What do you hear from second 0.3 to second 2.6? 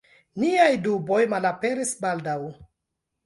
Niaj duboj malaperis baldaŭ.